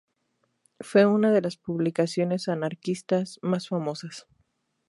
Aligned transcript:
Fue 0.79 1.05
una 1.05 1.31
de 1.31 1.41
las 1.43 1.57
publicaciones 1.57 2.47
anarquistas 2.47 3.37
más 3.43 3.67
famosas. 3.67 4.25